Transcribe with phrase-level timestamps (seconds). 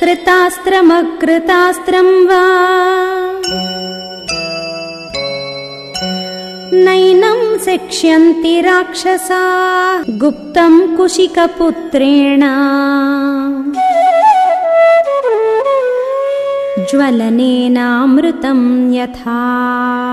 [0.00, 2.42] कृतास्त्रमकृतास्त्रम् वा।
[6.72, 12.40] नैनम् शिक्ष्यन्ति राक्षसा गुप्तम् कुशिकपुत्रेण।
[16.90, 20.05] ज्वलनेनामृतं यथा।